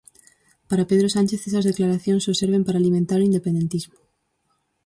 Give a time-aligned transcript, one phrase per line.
[0.69, 3.99] Para Pedro Sánchez esas declaracións só serven para alimentar o independentismo.